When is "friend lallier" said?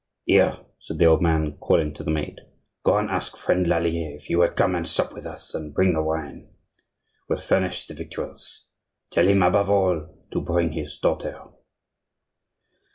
3.37-4.15